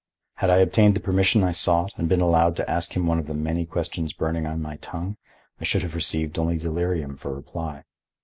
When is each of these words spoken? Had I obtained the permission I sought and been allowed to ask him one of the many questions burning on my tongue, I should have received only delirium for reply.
Had 0.37 0.49
I 0.49 0.57
obtained 0.57 0.95
the 0.95 0.99
permission 0.99 1.43
I 1.43 1.51
sought 1.51 1.91
and 1.95 2.09
been 2.09 2.21
allowed 2.21 2.55
to 2.55 2.67
ask 2.67 2.95
him 2.95 3.05
one 3.05 3.19
of 3.19 3.27
the 3.27 3.35
many 3.35 3.67
questions 3.67 4.13
burning 4.13 4.47
on 4.47 4.59
my 4.59 4.77
tongue, 4.77 5.17
I 5.59 5.63
should 5.63 5.83
have 5.83 5.93
received 5.93 6.39
only 6.39 6.57
delirium 6.57 7.17
for 7.17 7.35
reply. 7.35 7.83